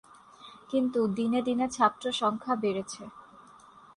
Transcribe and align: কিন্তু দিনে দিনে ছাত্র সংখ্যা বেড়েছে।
কিন্তু 0.69 0.99
দিনে 1.15 1.39
দিনে 1.41 1.65
ছাত্র 1.69 2.05
সংখ্যা 2.11 2.53
বেড়েছে। 2.55 3.03